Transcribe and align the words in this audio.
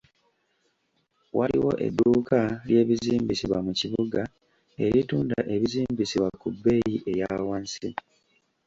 Waliwo 1.37 1.71
edduuka 1.87 2.39
ly'ebizimbisibwa 2.67 3.57
mu 3.65 3.71
kibuga 3.79 4.21
eritunda 4.85 5.37
ebizimbisibwa 5.55 6.29
ku 6.41 6.47
bbeeyi 6.53 6.95
eyawansi. 7.11 7.87